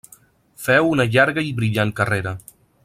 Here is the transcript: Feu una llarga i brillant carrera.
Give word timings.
Feu 0.67 0.89
una 0.93 1.05
llarga 1.17 1.45
i 1.51 1.55
brillant 1.61 1.93
carrera. 2.01 2.37